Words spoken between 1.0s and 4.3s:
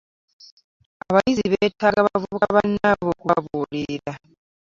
Abayizi beetaaga bavubuka bannaabwe okubabuulirira.